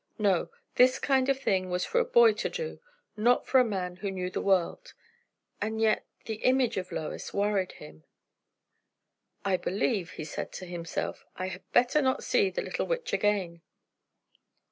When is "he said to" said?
10.13-10.65